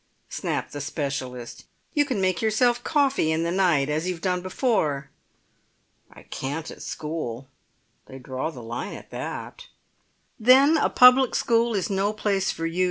[0.29, 1.65] snapped the specialist.
[1.93, 5.11] "You can make yourself coffee in the night, as you've done before."
[6.11, 7.47] "I can't at school.
[8.07, 9.67] They draw the line at that."
[10.39, 12.79] "Then a public school is no place for you.